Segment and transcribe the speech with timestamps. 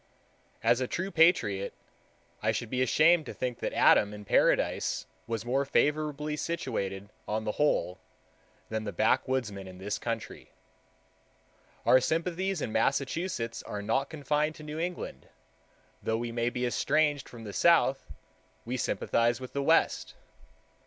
[0.63, 1.75] As a true patriot,
[2.41, 7.43] I should be ashamed to think that Adam in paradise was more favorably situated on
[7.43, 7.99] the whole
[8.69, 10.49] than the backwoodsman in this country.
[11.85, 15.27] Our sympathies in Massachusetts are not confined to New England;
[16.01, 18.11] though we may be estranged from the South,
[18.65, 20.15] we sympathize with the West.